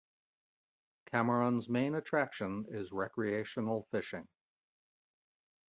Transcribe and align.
Cameron's 1.11 1.69
main 1.69 1.93
attraction 1.93 2.65
is 2.71 2.91
recreational 2.91 3.87
fishing. 3.91 4.27